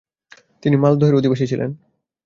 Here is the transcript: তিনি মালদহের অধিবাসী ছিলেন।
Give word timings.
তিনি 0.63 0.75
মালদহের 0.77 1.15
অধিবাসী 1.15 1.45
ছিলেন। 1.47 1.69